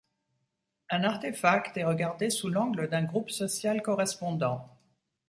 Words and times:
Un 0.89 1.03
artefact 1.03 1.77
est 1.77 1.83
regardé 1.83 2.31
sous 2.31 2.49
l'angle 2.49 2.89
d'un 2.89 3.03
groupe 3.03 3.29
social 3.29 3.83
correspondant. 3.83 4.67